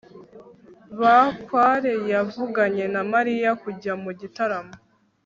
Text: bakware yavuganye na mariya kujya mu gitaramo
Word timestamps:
bakware 0.99 1.91
yavuganye 2.11 2.85
na 2.93 3.01
mariya 3.11 3.51
kujya 3.63 3.93
mu 4.03 4.11
gitaramo 4.19 4.73